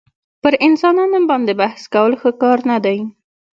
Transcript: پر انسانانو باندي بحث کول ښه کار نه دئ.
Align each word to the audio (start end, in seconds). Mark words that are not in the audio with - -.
پر 0.41 0.53
انسانانو 0.67 1.19
باندي 1.29 1.53
بحث 1.61 1.81
کول 1.93 2.13
ښه 2.21 2.29
کار 2.41 2.57
نه 2.69 2.77
دئ. 2.85 2.99